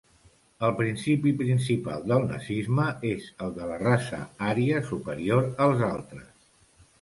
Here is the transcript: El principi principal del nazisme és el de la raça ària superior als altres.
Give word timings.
El 0.67 0.71
principi 0.77 1.33
principal 1.41 2.07
del 2.11 2.25
nazisme 2.31 2.87
és 3.11 3.27
el 3.45 3.53
de 3.59 3.69
la 3.73 3.77
raça 3.83 4.23
ària 4.49 4.81
superior 4.89 5.47
als 5.69 5.85
altres. 5.91 6.35